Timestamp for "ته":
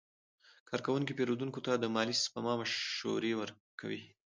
1.65-1.71